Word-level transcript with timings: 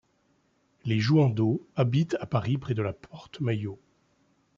Les 0.83 0.99
Jouhandeau 0.99 1.67
habitent 1.75 2.17
à 2.19 2.25
Paris 2.25 2.57
près 2.57 2.73
de 2.73 2.81
la 2.81 2.91
porte 2.91 3.39
Maillot. 3.39 3.77